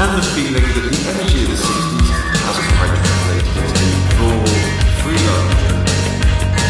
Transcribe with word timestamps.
and 0.00 0.16
the 0.16 0.22
feeling 0.22 0.62
that 0.62 0.86
the 0.90 1.00
energy 1.10 1.42
of 1.42 1.50
the 1.50 1.58
60s 1.58 2.08
hasn't 2.46 2.68
quite 2.78 2.94
translated 2.94 3.46
into 3.82 4.22
raw, 4.22 4.44
free. 5.02 5.18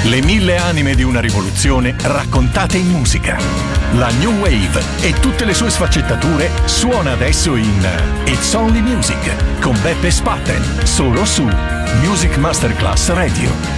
Le 0.09 0.23
mille 0.23 0.56
anime 0.56 0.95
di 0.95 1.02
una 1.02 1.20
rivoluzione 1.20 1.95
raccontate 2.01 2.78
in 2.78 2.88
musica. 2.88 3.37
La 3.92 4.09
New 4.18 4.38
Wave 4.38 4.82
e 5.01 5.12
tutte 5.20 5.45
le 5.45 5.52
sue 5.52 5.68
sfaccettature 5.68 6.51
suona 6.64 7.12
adesso 7.12 7.54
in 7.56 7.87
It's 8.24 8.54
Only 8.54 8.80
Music 8.80 9.60
con 9.60 9.79
Beppe 9.82 10.10
Spatten, 10.10 10.62
solo 10.84 11.24
su 11.26 11.46
Music 12.01 12.37
Masterclass 12.37 13.09
Radio. 13.10 13.77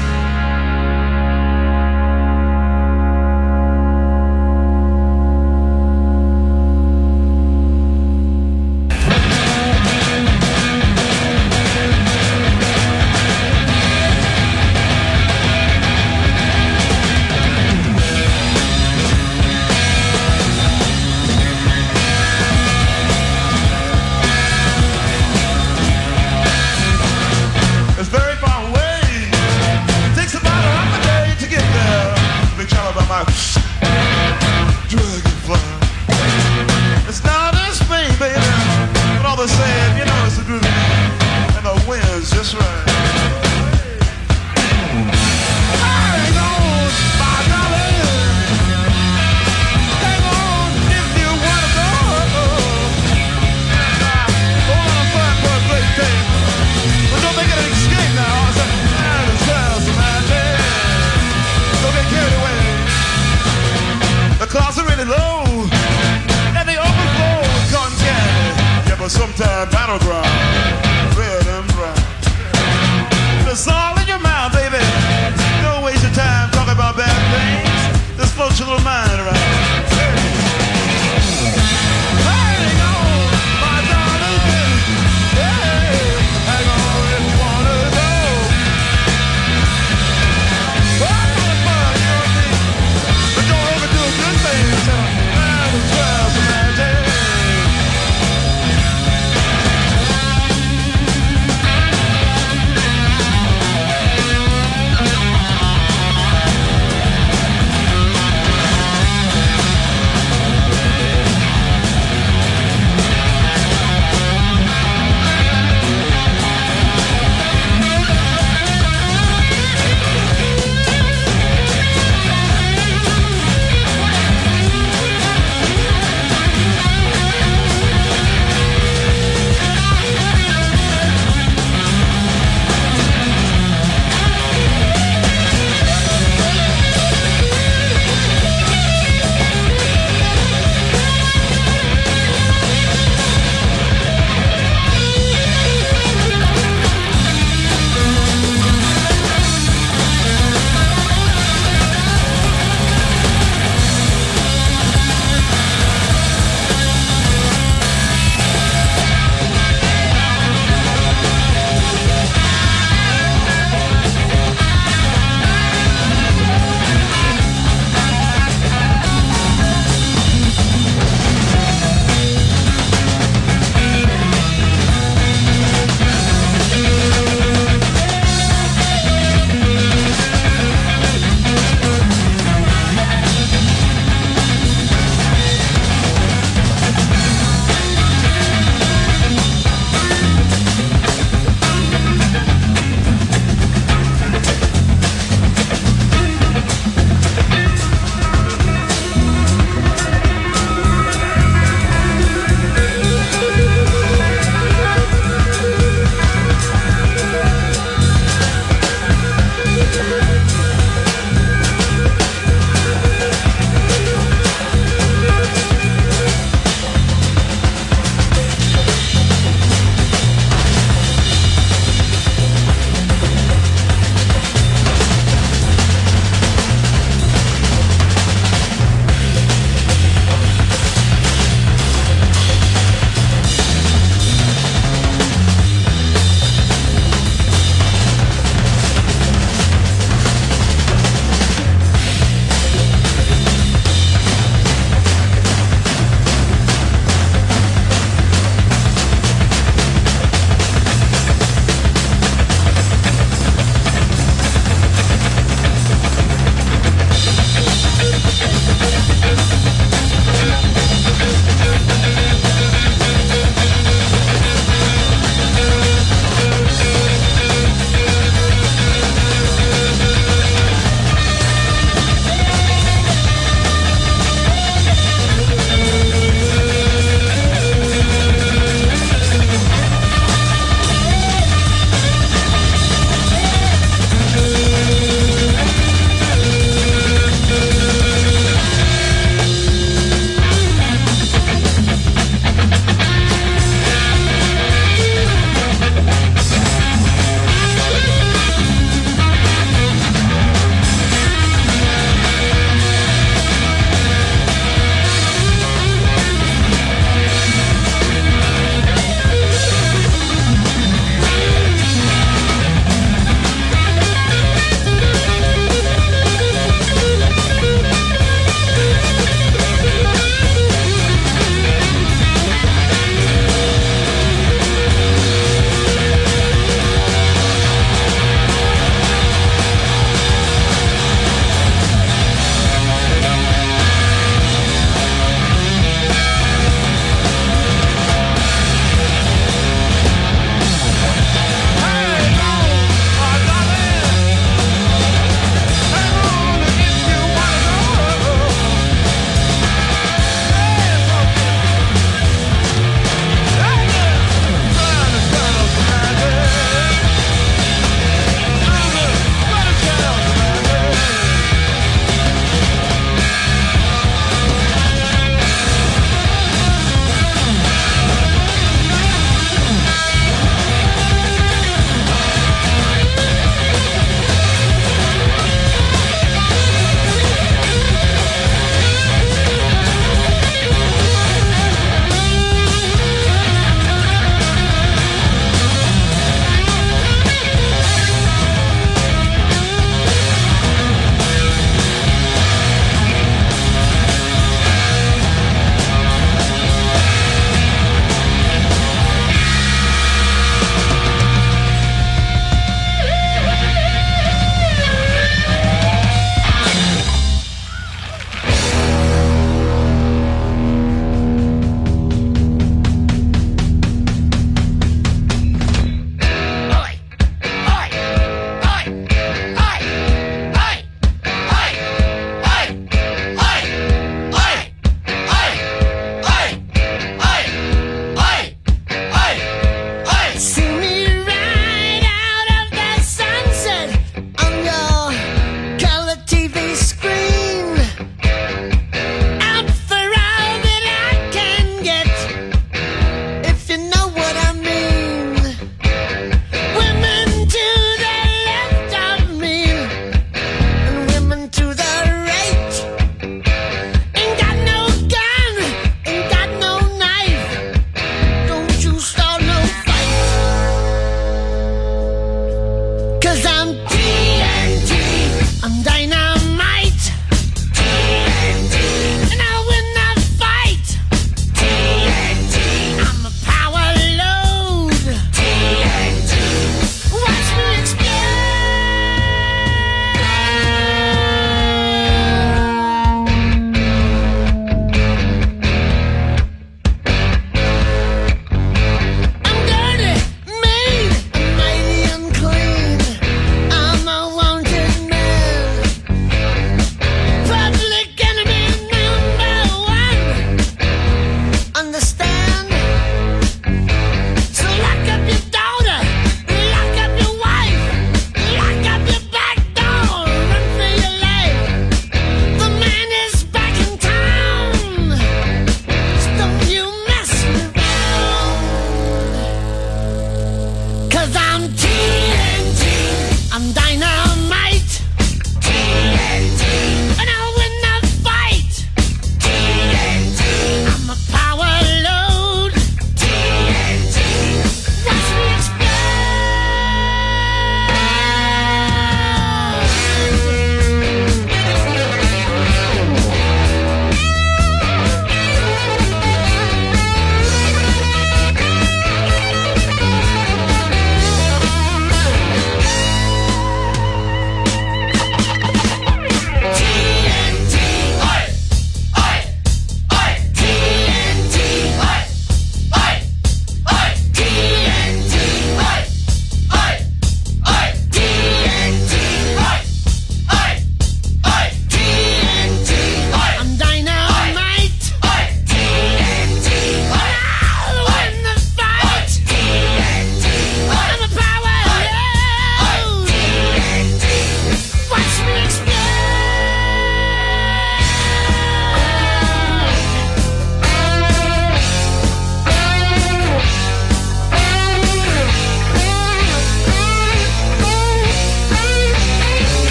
Battleground. 69.66 70.29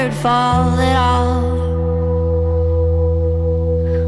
waterfall 0.00 0.78
at 0.80 0.96
all. 0.96 1.42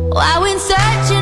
While 0.09 0.44
in 0.44 0.59
searching? 0.59 1.22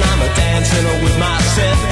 I'm 0.00 0.22
a 0.22 0.34
dancing 0.34 0.86
with 1.04 1.18
myself. 1.18 1.91